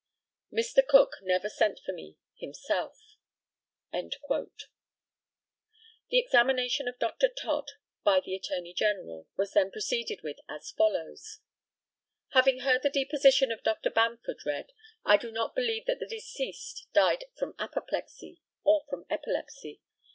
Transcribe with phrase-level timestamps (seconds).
[0.51, 0.81] Mr.
[0.87, 2.97] Cook never sent for me himself."
[3.93, 4.09] The
[6.17, 7.29] examination of Dr.
[7.29, 7.67] TODD
[8.03, 11.41] by the ATTORNEY GENERAL was then proceeded with, as follows:
[12.31, 13.91] Having heard the deposition of Dr.
[13.91, 14.71] Bamford read,
[15.05, 19.81] I do not believe that the deceased died from apoplexy, or from epilepsy.